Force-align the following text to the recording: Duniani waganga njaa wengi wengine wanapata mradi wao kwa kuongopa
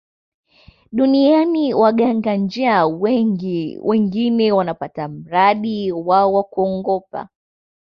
Duniani 0.91 1.73
waganga 1.73 2.35
njaa 2.35 2.85
wengi 2.87 3.79
wengine 3.83 4.51
wanapata 4.51 5.07
mradi 5.07 5.91
wao 5.91 6.31
kwa 6.31 6.43
kuongopa 6.43 7.29